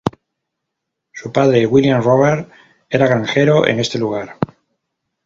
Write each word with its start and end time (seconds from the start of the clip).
Su 1.13 1.31
padre 1.31 1.67
William 1.67 2.01
Roberts 2.01 2.49
era 2.89 3.05
granjero 3.05 3.67
en 3.67 3.79
este 3.79 3.99
lugar. 3.99 4.35